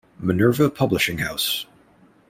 Minerva 0.19 0.67
Publishing 0.71 1.19
House. 1.19 1.67